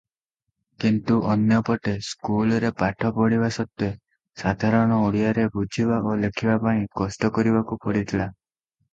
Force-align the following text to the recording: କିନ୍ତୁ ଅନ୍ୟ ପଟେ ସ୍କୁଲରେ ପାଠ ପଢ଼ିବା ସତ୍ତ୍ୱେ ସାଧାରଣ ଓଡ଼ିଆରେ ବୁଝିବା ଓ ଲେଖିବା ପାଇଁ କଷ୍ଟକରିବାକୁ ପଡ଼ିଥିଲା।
କିନ୍ତୁ 0.83 1.15
ଅନ୍ୟ 1.31 1.57
ପଟେ 1.65 1.91
ସ୍କୁଲରେ 2.05 2.71
ପାଠ 2.79 3.11
ପଢ଼ିବା 3.17 3.49
ସତ୍ତ୍ୱେ 3.57 3.89
ସାଧାରଣ 4.43 4.97
ଓଡ଼ିଆରେ 5.09 5.45
ବୁଝିବା 5.57 5.99
ଓ 6.13 6.15
ଲେଖିବା 6.23 6.57
ପାଇଁ 6.65 6.81
କଷ୍ଟକରିବାକୁ 7.03 7.79
ପଡ଼ିଥିଲା। 7.85 8.27